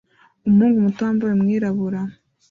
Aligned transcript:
Umuhungu 0.47 0.79
muto 0.85 1.01
wambaye 1.03 1.31
umwirabura 1.33 2.01